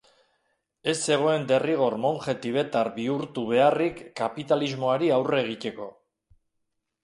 Ez 0.93 0.95
zegoen 1.09 1.45
derrigor 1.51 1.97
monje 2.07 2.35
tibetar 2.47 2.91
bihurtu 2.97 3.45
beharrik 3.53 4.03
kapitalismoari 4.23 5.15
aurre 5.21 5.41
egiteko. 5.47 5.91